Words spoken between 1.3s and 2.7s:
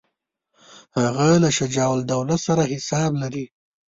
له شجاع الدوله سره